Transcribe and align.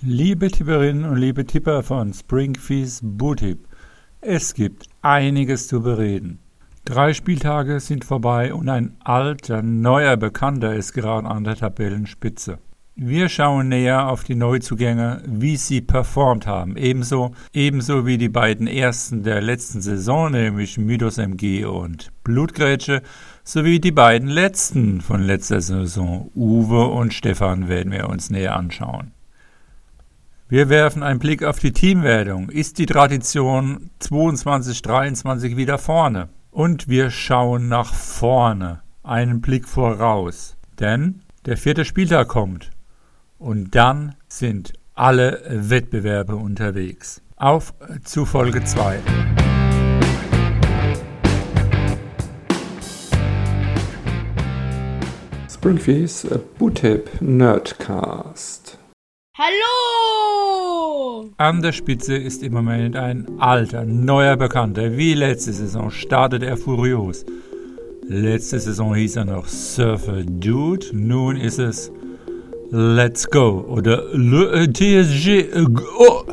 Liebe 0.00 0.48
Tipperinnen 0.48 1.04
und 1.04 1.16
liebe 1.16 1.44
Tipper 1.44 1.82
von 1.82 2.14
Springfies 2.14 3.00
Bootip, 3.02 3.66
es 4.20 4.54
gibt 4.54 4.86
einiges 5.02 5.66
zu 5.66 5.82
bereden. 5.82 6.38
Drei 6.84 7.12
Spieltage 7.12 7.80
sind 7.80 8.04
vorbei 8.04 8.54
und 8.54 8.68
ein 8.68 8.96
alter, 9.02 9.60
neuer 9.60 10.16
Bekannter 10.16 10.76
ist 10.76 10.92
gerade 10.92 11.26
an 11.26 11.42
der 11.42 11.56
Tabellenspitze. 11.56 12.60
Wir 12.94 13.28
schauen 13.28 13.70
näher 13.70 14.08
auf 14.08 14.22
die 14.22 14.36
Neuzugänge, 14.36 15.20
wie 15.26 15.56
sie 15.56 15.80
performt 15.80 16.46
haben. 16.46 16.76
Ebenso, 16.76 17.32
ebenso 17.52 18.06
wie 18.06 18.18
die 18.18 18.28
beiden 18.28 18.68
ersten 18.68 19.24
der 19.24 19.40
letzten 19.40 19.80
Saison, 19.80 20.30
nämlich 20.30 20.78
Mythos 20.78 21.18
MG 21.18 21.64
und 21.64 22.12
Blutgrätsche, 22.22 23.02
sowie 23.42 23.80
die 23.80 23.90
beiden 23.90 24.28
letzten 24.28 25.00
von 25.00 25.24
letzter 25.24 25.60
Saison, 25.60 26.30
Uwe 26.36 26.86
und 26.86 27.12
Stefan, 27.12 27.66
werden 27.66 27.90
wir 27.90 28.08
uns 28.08 28.30
näher 28.30 28.54
anschauen. 28.54 29.10
Wir 30.50 30.70
werfen 30.70 31.02
einen 31.02 31.18
Blick 31.18 31.44
auf 31.44 31.58
die 31.58 31.72
Teamwertung. 31.72 32.48
Ist 32.48 32.78
die 32.78 32.86
Tradition 32.86 33.90
22-23 34.00 35.58
wieder 35.58 35.76
vorne? 35.76 36.30
Und 36.50 36.88
wir 36.88 37.10
schauen 37.10 37.68
nach 37.68 37.92
vorne, 37.92 38.80
einen 39.02 39.42
Blick 39.42 39.68
voraus. 39.68 40.56
Denn 40.80 41.20
der 41.44 41.58
vierte 41.58 41.84
Spieltag 41.84 42.28
kommt 42.28 42.70
und 43.36 43.74
dann 43.74 44.14
sind 44.26 44.72
alle 44.94 45.42
Wettbewerbe 45.50 46.36
unterwegs. 46.36 47.20
Auf 47.36 47.74
zu 48.04 48.24
Folge 48.24 48.64
2. 48.64 49.00
Springfields 55.50 56.26
Bootip 56.58 57.20
Nerdcast. 57.20 58.77
Hallo! 59.40 61.30
An 61.36 61.62
der 61.62 61.70
Spitze 61.70 62.16
ist 62.16 62.42
im 62.42 62.54
Moment 62.54 62.96
ein 62.96 63.38
alter, 63.38 63.84
neuer 63.84 64.36
Bekannter. 64.36 64.96
Wie 64.96 65.14
letzte 65.14 65.52
Saison 65.52 65.92
startet 65.92 66.42
er 66.42 66.56
furios. 66.56 67.24
Letzte 68.08 68.58
Saison 68.58 68.96
hieß 68.96 69.14
er 69.14 69.26
noch 69.26 69.46
Surfer 69.46 70.24
Dude, 70.24 70.86
nun 70.92 71.36
ist 71.36 71.60
es 71.60 71.92
Let's 72.72 73.30
Go 73.30 73.64
oder 73.68 74.06
Le 74.12 74.72
TSG 74.72 75.52
Go. 75.72 76.24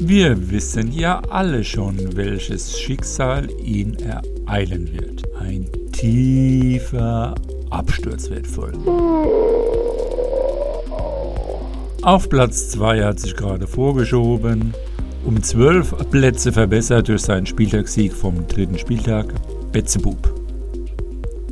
Wir 0.00 0.50
wissen 0.50 0.92
ja 0.92 1.22
alle 1.30 1.64
schon, 1.64 2.14
welches 2.14 2.78
Schicksal 2.78 3.48
ihn 3.58 3.96
ereilen 3.96 4.92
wird. 4.92 5.22
Ein 5.40 5.66
tiefer 5.92 7.34
Absturz 7.70 8.28
wird 8.28 8.46
folgen. 8.46 8.84
Auf 12.04 12.28
Platz 12.28 12.68
2 12.68 13.02
hat 13.02 13.18
sich 13.18 13.34
gerade 13.34 13.66
vorgeschoben, 13.66 14.74
um 15.24 15.42
12 15.42 16.10
Plätze 16.10 16.52
verbessert 16.52 17.08
durch 17.08 17.22
seinen 17.22 17.46
Spieltagssieg 17.46 18.12
vom 18.12 18.46
dritten 18.46 18.76
Spieltag, 18.76 19.32
Betzebub. 19.72 20.18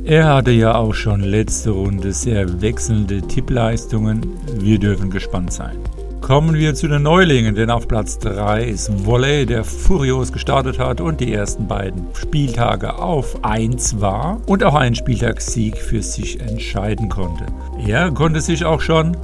Er 0.03 0.31
hatte 0.31 0.51
ja 0.51 0.75
auch 0.75 0.93
schon 0.93 1.21
letzte 1.21 1.71
Runde 1.71 2.13
sehr 2.13 2.61
wechselnde 2.61 3.23
Tippleistungen. 3.23 4.21
Wir 4.59 4.77
dürfen 4.77 5.09
gespannt 5.09 5.51
sein. 5.51 5.75
Kommen 6.21 6.53
wir 6.53 6.75
zu 6.75 6.87
den 6.87 7.01
Neulingen, 7.01 7.55
denn 7.55 7.71
auf 7.71 7.87
Platz 7.87 8.19
3 8.19 8.63
ist 8.63 9.05
Volley, 9.07 9.47
der 9.47 9.63
furios 9.63 10.31
gestartet 10.31 10.77
hat 10.77 11.01
und 11.01 11.19
die 11.19 11.33
ersten 11.33 11.67
beiden 11.67 12.05
Spieltage 12.13 12.93
auf 12.99 13.43
1 13.43 13.99
war 13.99 14.39
und 14.45 14.63
auch 14.63 14.75
einen 14.75 14.93
Spieltagssieg 14.93 15.77
für 15.77 16.03
sich 16.03 16.39
entscheiden 16.39 17.09
konnte. 17.09 17.47
Er 17.87 18.11
konnte 18.11 18.39
sich 18.39 18.63
auch 18.63 18.81
schon 18.81 19.17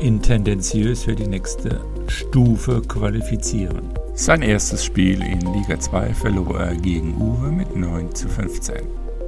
in 0.00 0.20
tendenziös 0.20 1.04
für 1.04 1.14
die 1.14 1.26
nächste 1.26 1.80
Stufe 2.08 2.82
qualifizieren. 2.82 3.88
Sein 4.14 4.42
erstes 4.42 4.84
Spiel 4.84 5.22
in 5.22 5.40
Liga 5.54 5.78
2 5.78 6.14
verlor 6.14 6.60
er 6.60 6.74
gegen 6.74 7.14
Uwe 7.20 7.50
mit 7.50 7.76
9 7.76 8.14
zu 8.14 8.28
15. 8.28 8.76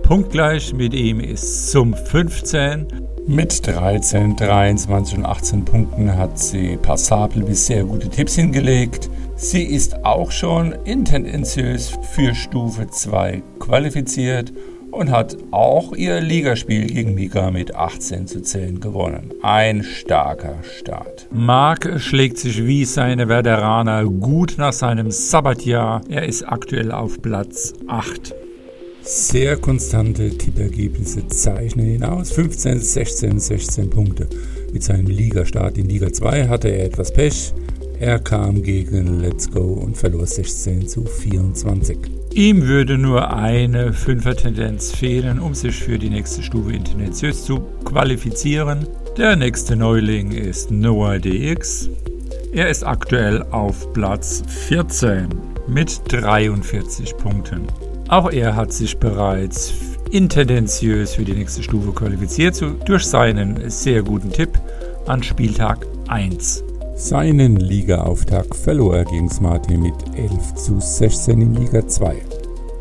Punktgleich 0.03 0.73
mit 0.73 0.95
ihm 0.95 1.21
ist 1.21 1.71
Sum 1.71 1.95
15. 1.95 2.87
Mit 3.27 3.67
13, 3.67 4.37
23 4.37 5.19
und 5.19 5.27
18 5.27 5.65
Punkten 5.67 6.17
hat 6.17 6.39
sie 6.39 6.79
passabel 6.79 7.43
bis 7.43 7.67
sehr 7.67 7.85
gute 7.85 8.09
Tipps 8.09 8.37
hingelegt. 8.37 9.11
Sie 9.37 9.65
ist 9.65 10.05
auch 10.05 10.31
schon 10.31 10.73
intendenziös 10.85 11.93
für 12.15 12.35
Stufe 12.35 12.89
2 12.89 13.43
qualifiziert 13.59 14.53
und 14.99 15.13
hat 15.13 15.37
auch 15.53 15.93
ihr 15.93 16.21
Ligaspiel 16.21 16.87
gegen 16.87 17.15
Mika 17.15 17.53
mit 17.53 17.73
18 17.73 18.27
zu 18.27 18.43
10 18.43 18.81
gewonnen. 18.81 19.33
Ein 19.43 19.85
starker 19.85 20.57
Start. 20.65 21.29
Mark 21.31 22.01
schlägt 22.01 22.39
sich 22.39 22.67
wie 22.67 22.85
seine 22.85 23.29
Veteraner 23.29 24.05
gut 24.05 24.57
nach 24.59 24.73
seinem 24.73 25.13
Sabbatjahr. 25.13 26.01
Er 26.09 26.27
ist 26.27 26.43
aktuell 26.43 26.91
auf 26.91 27.23
Platz 27.23 27.75
8. 27.87 28.35
Sehr 29.03 29.57
konstante 29.57 30.37
Tippergebnisse 30.37 31.29
zeichnen 31.29 31.95
ihn 31.95 32.03
aus. 32.03 32.33
15, 32.33 32.81
16, 32.81 33.39
16 33.39 33.91
Punkte. 33.91 34.29
Mit 34.73 34.83
seinem 34.83 35.07
Ligastart 35.07 35.79
in 35.79 35.89
Liga 35.89 36.13
2 36.13 36.49
hatte 36.49 36.71
er 36.71 36.87
etwas 36.87 37.13
Pech. 37.13 37.55
Er 38.01 38.19
kam 38.19 38.65
gegen 38.65 39.21
Let's 39.21 39.49
Go 39.49 39.75
und 39.75 39.97
verlor 39.97 40.27
16 40.27 40.89
zu 40.89 41.05
24. 41.05 41.99
Ihm 42.39 42.69
würde 42.69 42.99
nur 42.99 43.35
eine 43.35 43.93
Fünfer-Tendenz 43.93 44.95
fehlen, 44.95 45.41
um 45.41 45.55
sich 45.55 45.75
für 45.75 45.99
die 45.99 46.09
nächste 46.09 46.41
Stufe 46.41 46.73
intendenziös 46.73 47.43
zu 47.43 47.59
qualifizieren. 47.85 48.87
Der 49.17 49.35
nächste 49.35 49.75
Neuling 49.75 50.31
ist 50.31 50.71
Noah 50.71 51.19
DX. 51.19 51.91
Er 52.53 52.69
ist 52.69 52.85
aktuell 52.85 53.43
auf 53.51 53.93
Platz 53.93 54.45
14 54.69 55.27
mit 55.67 56.01
43 56.13 57.17
Punkten. 57.17 57.63
Auch 58.07 58.31
er 58.31 58.55
hat 58.55 58.73
sich 58.73 58.97
bereits 58.97 59.75
intendenziös 60.13 61.17
für 61.17 61.25
die 61.25 61.35
nächste 61.35 61.65
Stufe 61.65 61.91
qualifiziert 61.91 62.63
durch 62.87 63.05
seinen 63.05 63.69
sehr 63.69 64.05
guten 64.05 64.31
Tipp 64.31 64.51
an 65.07 65.25
Spieltag 65.25 65.85
1. 66.07 66.63
Seinen 66.99 67.55
Ligaauftakt 67.55 68.57
verlor 68.57 68.97
er 68.97 69.05
gegen 69.05 69.31
Smarty 69.31 69.77
mit 69.77 69.95
11 70.17 70.55
zu 70.57 70.81
16 70.81 71.41
in 71.41 71.55
Liga 71.55 71.87
2. 71.87 72.17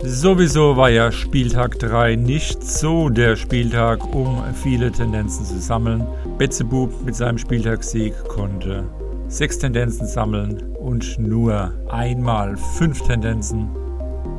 Sowieso 0.02 0.76
war 0.76 0.90
ja 0.90 1.12
Spieltag 1.12 1.78
3 1.78 2.16
nicht 2.16 2.64
so 2.64 3.10
der 3.10 3.36
Spieltag, 3.36 4.16
um 4.16 4.42
viele 4.56 4.92
Tendenzen 4.92 5.46
zu 5.46 5.60
sammeln. 5.60 6.04
Betzebub 6.40 7.06
mit 7.06 7.16
seinem 7.16 7.38
Spieltagssieg 7.38 8.16
konnte 8.28 8.86
sechs 9.28 9.60
Tendenzen 9.60 10.08
sammeln 10.08 10.64
und 10.80 11.20
nur 11.20 11.72
einmal 11.88 12.58
fünf 12.58 13.04
Tendenzen 13.04 13.70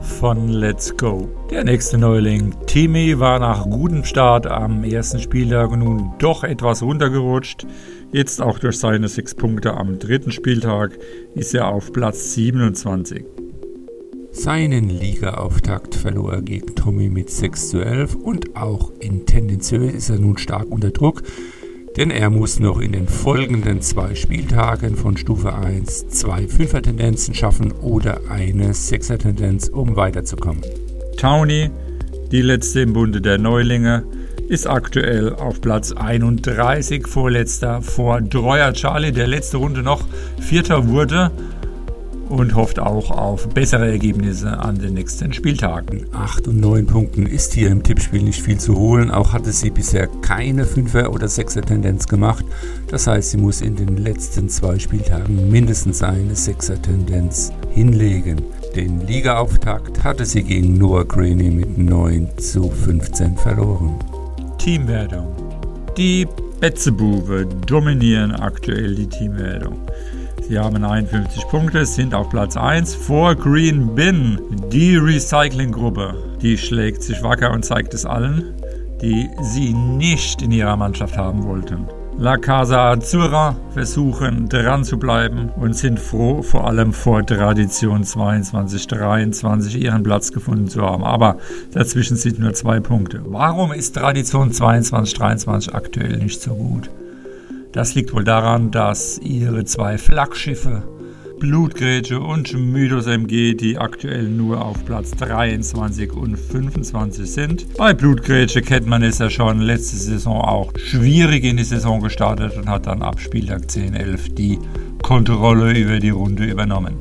von 0.00 0.48
Let's 0.48 0.97
Go. 0.97 1.28
Der 1.50 1.64
nächste 1.64 1.98
Neuling, 1.98 2.54
Timmy, 2.66 3.19
war 3.19 3.38
nach 3.38 3.69
gutem 3.69 4.04
Start 4.04 4.47
am 4.47 4.84
ersten 4.84 5.19
Spieltag 5.19 5.76
nun 5.76 6.12
doch 6.19 6.44
etwas 6.44 6.82
runtergerutscht. 6.82 7.66
Jetzt 8.12 8.41
auch 8.41 8.59
durch 8.59 8.78
seine 8.78 9.09
sechs 9.09 9.34
Punkte 9.34 9.75
am 9.75 9.98
dritten 9.98 10.32
Spieltag 10.32 10.98
ist 11.34 11.54
er 11.54 11.69
auf 11.69 11.92
Platz 11.92 12.34
27. 12.34 13.25
Seinen 14.31 14.88
Ligaauftakt 14.88 15.94
verlor 15.94 16.34
er 16.34 16.42
gegen 16.42 16.75
Tommy 16.75 17.09
mit 17.09 17.30
6 17.30 17.70
zu 17.70 17.80
11 17.80 18.15
und 18.15 18.56
auch 18.56 18.92
in 19.00 19.26
tendenziell 19.26 19.88
ist 19.91 20.10
er 20.10 20.19
nun 20.19 20.38
stark 20.38 20.70
unter 20.70 20.91
Druck 20.91 21.22
denn 21.98 22.12
er 22.12 22.31
muss 22.31 22.60
noch 22.60 22.78
in 22.78 22.92
den 22.92 23.09
folgenden 23.09 23.81
zwei 23.82 24.14
Spieltagen 24.14 24.94
von 24.94 25.16
Stufe 25.16 25.53
1 25.53 26.09
zwei 26.10 26.47
Fünfer-Tendenzen 26.47 27.34
schaffen 27.34 27.72
oder 27.72 28.20
eine 28.31 28.72
Sechser-Tendenz, 28.72 29.66
um 29.66 29.97
weiterzukommen. 29.97 30.62
Towny, 31.16 31.70
die 32.31 32.42
letzte 32.42 32.82
im 32.82 32.92
Bunde 32.92 33.20
der 33.20 33.38
Neulinge, 33.38 34.04
ist 34.48 34.69
aktuell 34.69 35.34
auf 35.34 35.60
Platz 35.60 35.91
31, 35.91 37.09
vorletzter 37.09 37.82
vor 37.82 38.20
Dreuer 38.20 38.72
Charlie, 38.75 39.10
der 39.10 39.26
letzte 39.26 39.56
Runde 39.56 39.83
noch 39.83 40.04
Vierter 40.41 40.86
wurde 40.86 41.33
und 42.28 42.54
hofft 42.54 42.78
auch 42.78 43.10
auf 43.10 43.48
bessere 43.48 43.91
Ergebnisse 43.91 44.59
an 44.59 44.78
den 44.78 44.95
nächsten 44.95 45.33
Spieltagen. 45.33 46.07
8 46.13 46.48
und 46.48 46.60
9 46.60 46.86
Punkten 46.86 47.27
ist 47.27 47.54
hier 47.54 47.71
im 47.71 47.83
Tippspiel 47.83 48.22
nicht 48.22 48.42
viel 48.42 48.59
zu 48.59 48.77
holen. 48.77 49.10
Auch 49.10 49.33
hatte 49.33 49.53
sie 49.53 49.71
bisher 49.71 50.09
keine 50.22 50.65
5er 50.65 51.09
oder 51.09 51.27
6er 51.27 51.63
Tendenz 51.63 52.07
gemacht. 52.07 52.45
Das 52.89 53.07
heißt, 53.07 53.30
sie 53.30 53.39
muss 53.39 53.60
in 53.60 53.77
den 53.77 53.97
letzten 53.97 54.48
zwei 54.48 54.78
Spieltagen 54.78 55.51
mindestens 55.51 56.03
eine 56.03 56.34
6er 56.34 56.80
Tendenz 56.80 57.53
hinlegen. 57.71 58.42
Den 58.77 59.07
Ligaauftakt 59.07 60.04
hatte 60.04 60.24
sie 60.24 60.42
gegen 60.42 60.74
Noah 60.74 61.04
Graney 61.04 61.51
mit 61.51 61.78
9 61.78 62.28
zu 62.39 62.71
15 62.71 63.36
verloren. 63.36 63.98
Teamwertung. 64.59 65.28
Die 65.97 66.27
Betzebuwe 66.60 67.47
dominieren 67.66 68.33
aktuell 68.33 68.95
die 68.95 69.07
Teamwertung. 69.07 69.78
Sie 70.48 70.59
haben 70.59 70.83
51 70.83 71.47
Punkte, 71.48 71.84
sind 71.84 72.15
auf 72.15 72.30
Platz 72.30 72.56
1 72.56 72.95
vor 72.95 73.34
Green 73.34 73.95
Bin, 73.95 74.41
die 74.72 74.97
Recycling-Gruppe. 74.97 76.15
Die 76.41 76.56
schlägt 76.56 77.03
sich 77.03 77.22
wacker 77.22 77.50
und 77.50 77.66
zeigt 77.66 77.92
es 77.92 78.06
allen, 78.06 78.54
die 79.03 79.28
sie 79.42 79.74
nicht 79.74 80.41
in 80.41 80.50
ihrer 80.50 80.78
Mannschaft 80.78 81.18
haben 81.18 81.45
wollten. 81.45 81.86
La 82.16 82.39
Casa 82.39 82.92
Azzurra 82.92 83.56
versuchen 83.74 84.48
dran 84.48 84.84
zu 84.84 84.98
bleiben 84.98 85.50
und 85.60 85.77
sind 85.77 86.00
froh, 86.00 86.42
vor 86.42 86.66
allem 86.66 86.95
vor 86.95 87.27
Tradition 87.27 88.04
22-23 88.04 89.77
ihren 89.77 90.03
Platz 90.03 90.33
gefunden 90.33 90.68
zu 90.68 90.80
haben. 90.80 91.04
Aber 91.04 91.36
dazwischen 91.74 92.16
sind 92.16 92.39
nur 92.39 92.54
zwei 92.54 92.80
Punkte. 92.80 93.21
Warum 93.27 93.71
ist 93.71 93.97
Tradition 93.97 94.50
22-23 94.50 95.74
aktuell 95.74 96.16
nicht 96.16 96.41
so 96.41 96.54
gut? 96.54 96.89
Das 97.72 97.94
liegt 97.94 98.12
wohl 98.12 98.24
daran, 98.24 98.70
dass 98.70 99.18
ihre 99.18 99.65
zwei 99.65 99.98
Flaggschiffe 99.98 100.82
Blutgrätsche 101.38 102.20
und 102.20 102.53
Mythos 102.53 103.06
MG, 103.06 103.54
die 103.54 103.78
aktuell 103.78 104.24
nur 104.24 104.65
auf 104.65 104.84
Platz 104.84 105.12
23 105.12 106.12
und 106.12 106.36
25 106.36 107.30
sind. 107.30 107.76
Bei 107.76 107.94
Blutgrätsche 107.94 108.60
kennt 108.60 108.88
man 108.88 109.04
es 109.04 109.18
ja 109.18 109.30
schon, 109.30 109.60
letzte 109.60 109.97
Saison 109.97 110.41
auch 110.41 110.72
schwierig 110.76 111.44
in 111.44 111.56
die 111.56 111.62
Saison 111.62 112.00
gestartet 112.00 112.56
und 112.56 112.68
hat 112.68 112.86
dann 112.86 113.03
ab 113.03 113.20
Spieltag 113.20 113.66
10-11 113.66 114.34
die 114.34 114.59
Kontrolle 115.00 115.78
über 115.78 116.00
die 116.00 116.10
Runde 116.10 116.44
übernommen. 116.44 116.97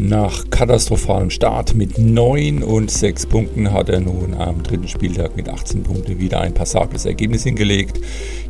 Nach 0.00 0.48
katastrophalem 0.48 1.28
Start 1.28 1.74
mit 1.74 1.98
9 1.98 2.62
und 2.62 2.88
6 2.88 3.26
Punkten 3.26 3.72
hat 3.72 3.88
er 3.88 3.98
nun 3.98 4.32
am 4.32 4.62
dritten 4.62 4.86
Spieltag 4.86 5.36
mit 5.36 5.48
18 5.48 5.82
Punkten 5.82 6.20
wieder 6.20 6.40
ein 6.40 6.54
passables 6.54 7.04
Ergebnis 7.04 7.42
hingelegt. 7.42 7.98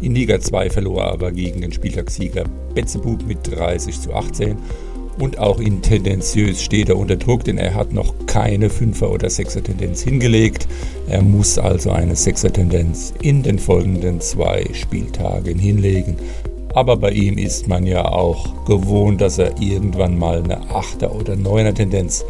In 0.02 0.14
Liga 0.14 0.40
2 0.40 0.68
verlor 0.68 1.04
er 1.04 1.12
aber 1.12 1.32
gegen 1.32 1.62
den 1.62 1.72
Spieltagssieger 1.72 2.44
Betzebub 2.74 3.26
mit 3.26 3.50
30 3.50 3.98
zu 3.98 4.12
18 4.12 4.58
und 5.18 5.38
auch 5.38 5.58
in 5.58 5.80
tendenziös 5.80 6.62
steht 6.62 6.90
er 6.90 6.98
unter 6.98 7.16
Druck, 7.16 7.44
denn 7.44 7.56
er 7.56 7.74
hat 7.74 7.94
noch 7.94 8.14
keine 8.26 8.68
5er 8.68 9.06
oder 9.06 9.28
6er 9.28 9.62
Tendenz 9.62 10.02
hingelegt. 10.02 10.68
Er 11.08 11.22
muss 11.22 11.58
also 11.58 11.90
eine 11.90 12.12
6er 12.12 12.52
Tendenz 12.52 13.14
in 13.22 13.42
den 13.42 13.58
folgenden 13.58 14.20
zwei 14.20 14.66
Spieltagen 14.74 15.58
hinlegen. 15.58 16.18
Aber 16.78 16.96
bei 16.96 17.10
ihm 17.10 17.38
ist 17.38 17.66
man 17.66 17.86
ja 17.86 18.04
auch 18.04 18.64
gewohnt, 18.64 19.20
dass 19.20 19.38
er 19.38 19.60
irgendwann 19.60 20.16
mal 20.16 20.44
eine 20.44 20.60
8er 20.68 21.10
oder 21.10 21.32
9er 21.32 21.74
Tendenz 21.74 22.24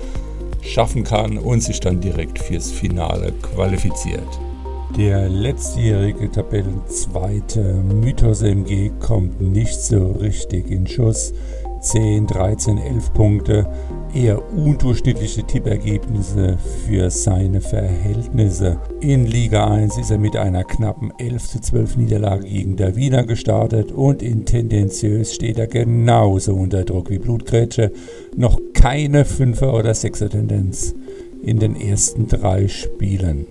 schaffen 0.63 1.05
kann 1.05 1.37
und 1.37 1.63
sich 1.63 1.81
dann 1.81 2.01
direkt 2.01 2.39
fürs 2.39 2.71
Finale 2.71 3.35
qualifiziert. 3.43 4.27
Der 4.97 5.29
letztjährige 5.29 6.33
Tabellenzweite 6.33 7.75
Mythos 7.75 8.41
MG 8.41 8.91
kommt 9.01 9.39
nicht 9.39 9.83
so 9.83 10.13
richtig 10.13 10.71
in 10.71 10.87
Schuss. 10.87 11.35
10, 11.81 12.27
13, 12.27 12.79
11 12.79 13.13
Punkte. 13.13 13.67
Eher 14.15 14.53
undurchschnittliche 14.53 15.45
Tippergebnisse 15.45 16.57
für 16.87 17.11
seine 17.11 17.61
Verhältnisse. 17.61 18.81
In 19.01 19.27
Liga 19.27 19.67
1 19.67 19.99
ist 19.99 20.11
er 20.11 20.19
mit 20.19 20.37
einer 20.37 20.65
knappen 20.65 21.13
11 21.19 21.49
zu 21.49 21.61
12 21.61 21.97
Niederlage 21.97 22.45
gegen 22.45 22.77
der 22.77 22.97
Wiener 22.97 23.25
gestartet 23.25 23.93
und 23.93 24.23
in 24.23 24.45
tendenziös 24.45 25.35
steht 25.35 25.59
er 25.59 25.67
genauso 25.67 26.55
unter 26.55 26.85
Druck 26.85 27.11
wie 27.11 27.19
Blutgrätsche. 27.19 27.93
Noch 28.37 28.59
keine 28.73 29.25
5er 29.25 29.73
oder 29.73 29.93
6er 29.93 30.31
Tendenz 30.31 30.95
in 31.43 31.59
den 31.59 31.77
ersten 31.77 32.27
drei 32.27 32.69
Spielen. 32.69 33.47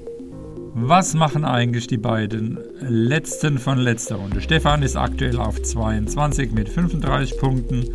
Was 0.79 1.15
machen 1.15 1.43
eigentlich 1.43 1.87
die 1.87 1.97
beiden 1.97 2.59
letzten 2.81 3.57
von 3.57 3.79
letzter 3.79 4.17
Runde? 4.17 4.41
Stefan 4.41 4.83
ist 4.83 4.95
aktuell 4.95 5.39
auf 5.39 5.59
22 5.59 6.51
mit 6.51 6.69
35 6.69 7.35
Punkten 7.39 7.85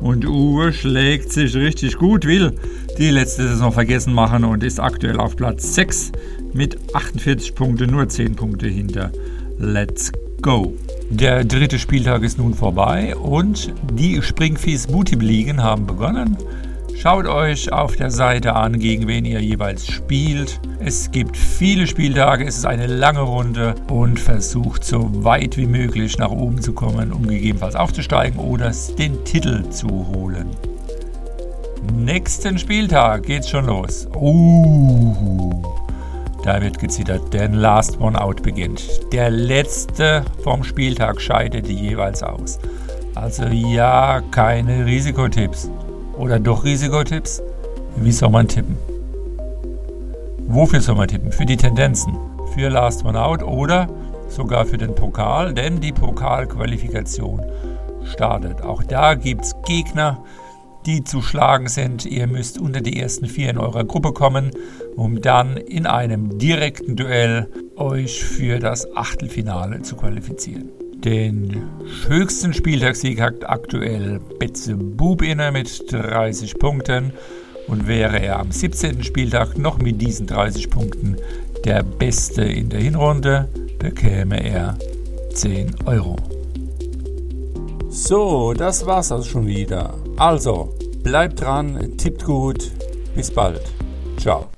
und 0.00 0.26
Uwe 0.26 0.72
schlägt 0.72 1.32
sich 1.32 1.54
richtig 1.54 1.96
gut, 1.96 2.26
will 2.26 2.56
die 2.98 3.10
letzte 3.10 3.46
Saison 3.46 3.70
vergessen 3.70 4.12
machen 4.12 4.42
und 4.42 4.64
ist 4.64 4.80
aktuell 4.80 5.20
auf 5.20 5.36
Platz 5.36 5.76
6 5.76 6.10
mit 6.52 6.76
48 6.92 7.54
Punkten, 7.54 7.92
nur 7.92 8.08
10 8.08 8.34
Punkte 8.34 8.66
hinter 8.66 9.12
Let's 9.58 10.10
Go. 10.42 10.74
Der 11.10 11.44
dritte 11.44 11.78
Spieltag 11.78 12.24
ist 12.24 12.38
nun 12.38 12.54
vorbei 12.54 13.14
und 13.14 13.72
die 13.92 14.20
Springfies 14.20 14.88
Booty 14.88 15.14
Ligen 15.14 15.62
haben 15.62 15.86
begonnen. 15.86 16.36
Schaut 16.96 17.26
euch 17.26 17.72
auf 17.72 17.96
der 17.96 18.10
Seite 18.10 18.54
an, 18.54 18.78
gegen 18.78 19.06
wen 19.06 19.24
ihr 19.24 19.40
jeweils 19.40 19.86
spielt. 19.86 20.60
Es 20.78 21.10
gibt 21.10 21.36
viele 21.36 21.86
Spieltage, 21.86 22.46
es 22.46 22.56
ist 22.56 22.66
eine 22.66 22.86
lange 22.86 23.20
Runde 23.20 23.74
und 23.90 24.18
versucht 24.18 24.84
so 24.84 25.10
weit 25.24 25.56
wie 25.56 25.66
möglich 25.66 26.16
nach 26.18 26.30
oben 26.30 26.62
zu 26.62 26.72
kommen, 26.72 27.12
um 27.12 27.26
gegebenenfalls 27.26 27.76
aufzusteigen 27.76 28.38
oder 28.38 28.72
den 28.98 29.24
Titel 29.24 29.68
zu 29.68 29.88
holen. 29.88 30.48
Nächsten 31.92 32.58
Spieltag 32.58 33.24
geht's 33.24 33.50
schon 33.50 33.66
los. 33.66 34.08
Uh, 34.14 35.62
da 36.42 36.60
wird 36.62 36.78
gezittert, 36.78 37.34
denn 37.34 37.54
Last 37.54 38.00
One 38.00 38.18
Out 38.20 38.42
beginnt. 38.42 38.82
Der 39.12 39.30
letzte 39.30 40.24
vom 40.42 40.64
Spieltag 40.64 41.20
scheidet 41.20 41.68
jeweils 41.68 42.22
aus. 42.22 42.58
Also 43.14 43.44
ja, 43.44 44.22
keine 44.30 44.86
Risikotipps. 44.86 45.70
Oder 46.18 46.38
doch 46.38 46.64
Risikotipps? 46.64 47.42
Wie 47.96 48.12
soll 48.12 48.30
man 48.30 48.48
tippen? 48.48 48.76
Wofür 50.46 50.80
soll 50.80 50.96
man 50.96 51.08
tippen? 51.08 51.32
Für 51.32 51.46
die 51.46 51.56
Tendenzen, 51.56 52.16
für 52.54 52.68
Last 52.68 53.04
One 53.04 53.20
Out 53.20 53.42
oder 53.42 53.88
sogar 54.28 54.66
für 54.66 54.78
den 54.78 54.94
Pokal, 54.94 55.54
denn 55.54 55.80
die 55.80 55.92
Pokalqualifikation 55.92 57.42
startet. 58.04 58.62
Auch 58.62 58.82
da 58.82 59.14
gibt 59.14 59.44
es 59.44 59.54
Gegner, 59.66 60.22
die 60.86 61.02
zu 61.02 61.22
schlagen 61.22 61.68
sind. 61.68 62.04
Ihr 62.04 62.26
müsst 62.26 62.60
unter 62.60 62.80
die 62.80 63.00
ersten 63.00 63.26
vier 63.26 63.50
in 63.50 63.58
eurer 63.58 63.84
Gruppe 63.84 64.12
kommen, 64.12 64.50
um 64.96 65.20
dann 65.20 65.56
in 65.56 65.86
einem 65.86 66.38
direkten 66.38 66.96
Duell 66.96 67.48
euch 67.76 68.22
für 68.22 68.58
das 68.58 68.94
Achtelfinale 68.96 69.82
zu 69.82 69.96
qualifizieren. 69.96 70.68
Den 71.04 71.62
höchsten 72.08 72.54
Spieltagssieg 72.54 73.20
hat 73.20 73.48
aktuell 73.48 74.20
Betze 74.38 74.74
Bub 74.74 75.20
inne 75.20 75.52
mit 75.52 75.92
30 75.92 76.58
Punkten. 76.58 77.12
Und 77.66 77.86
wäre 77.86 78.18
er 78.18 78.40
am 78.40 78.50
17. 78.50 79.02
Spieltag 79.02 79.56
noch 79.58 79.78
mit 79.78 80.00
diesen 80.00 80.26
30 80.26 80.70
Punkten 80.70 81.16
der 81.64 81.82
Beste 81.82 82.42
in 82.44 82.68
der 82.68 82.80
Hinrunde, 82.80 83.48
bekäme 83.78 84.44
er 84.44 84.76
10 85.32 85.74
Euro. 85.86 86.16
So, 87.88 88.52
das 88.52 88.84
war's 88.84 89.12
also 89.12 89.28
schon 89.28 89.46
wieder. 89.46 89.94
Also, 90.16 90.74
bleibt 91.02 91.40
dran, 91.40 91.96
tippt 91.96 92.24
gut. 92.24 92.70
Bis 93.14 93.30
bald. 93.30 93.62
Ciao. 94.18 94.48